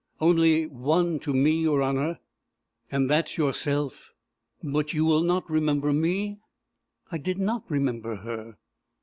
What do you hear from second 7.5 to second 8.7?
remember her.